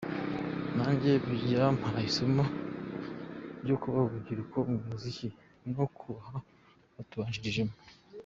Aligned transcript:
Nanjye 0.77 1.11
byampaye 1.33 2.05
isomo 2.09 2.43
ryo 3.61 3.75
kubaha 3.81 4.05
urubyiruko 4.07 4.57
mu 4.71 4.77
muziki 4.89 5.27
no 5.75 5.85
kubaha 5.97 6.37
abatubanjirijemo. 6.91 7.75